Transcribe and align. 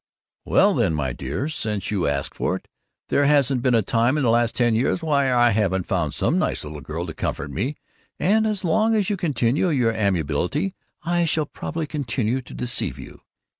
"Well, 0.45 0.73
then, 0.73 0.95
my 0.95 1.13
dear, 1.13 1.47
since 1.47 1.91
you 1.91 2.07
ask 2.07 2.33
for 2.33 2.55
it 2.55 2.67
There 3.09 3.25
hasn't 3.25 3.61
been 3.61 3.75
a 3.75 3.83
time 3.83 4.17
in 4.17 4.23
the 4.23 4.31
last 4.31 4.55
ten 4.55 4.73
years 4.73 5.03
when 5.03 5.13
I 5.13 5.51
haven't 5.51 5.85
found 5.85 6.15
some 6.15 6.39
nice 6.39 6.63
little 6.63 6.81
girl 6.81 7.05
to 7.05 7.13
comfort 7.13 7.51
me, 7.51 7.75
and 8.19 8.47
as 8.47 8.63
long 8.63 8.95
as 8.95 9.11
you 9.11 9.15
continue 9.15 9.69
your 9.69 9.91
amiability 9.93 10.73
I 11.03 11.25
shall 11.25 11.45
probably 11.45 11.85
continue 11.85 12.41
to 12.41 12.53
deceive 12.55 12.97
you. 12.97 13.21